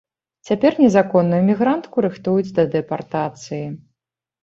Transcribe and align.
Цяпер 0.49 0.77
незаконную 0.85 1.43
мігрантку 1.51 2.07
рыхтуюць 2.09 2.55
да 2.59 2.69
дэпартацыі. 2.75 3.65